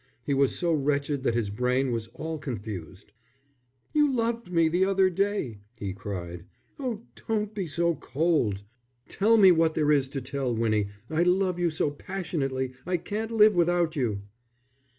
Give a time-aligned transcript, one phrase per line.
[0.23, 3.11] He was so wretched that his brain was all confused.
[3.93, 6.43] "You loved me the other day," he cried.
[6.79, 8.63] "Oh, don't be so cold.
[9.07, 10.87] Tell me what there is to tell, Winnie.
[11.11, 12.73] I love you so passionately.
[12.83, 14.23] I can't live without you."